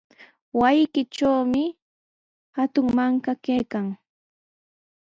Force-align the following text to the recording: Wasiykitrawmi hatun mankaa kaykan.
Wasiykitrawmi 0.59 1.63
hatun 2.55 2.87
mankaa 2.97 3.37
kaykan. 3.45 3.85